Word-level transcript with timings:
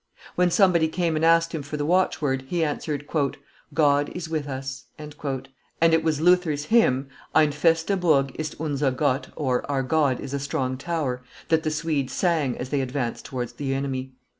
When 0.33 0.49
somebody 0.49 0.87
came 0.87 1.15
and 1.15 1.23
asked 1.23 1.53
him 1.53 1.61
for 1.61 1.77
the 1.77 1.85
watchword, 1.85 2.45
he 2.47 2.63
answered, 2.65 3.05
"God 3.07 3.37
with 4.31 4.49
us;" 4.49 4.85
and 4.97 5.93
it 5.93 6.03
was 6.03 6.19
Luther's 6.19 6.65
hymn, 6.65 7.07
"Ein 7.35 7.51
feste 7.51 7.99
Burg 7.99 8.31
ist 8.39 8.59
unser 8.59 8.89
Gott" 8.89 9.31
(Our 9.37 9.83
God 9.83 10.19
is 10.19 10.33
a 10.33 10.39
strong 10.39 10.75
tower), 10.75 11.21
that 11.49 11.61
the 11.61 11.69
Swedes 11.69 12.13
sang 12.13 12.57
as 12.57 12.69
they 12.69 12.81
advanced 12.81 13.25
towards 13.25 13.53
the 13.53 13.75
enemy. 13.75 14.13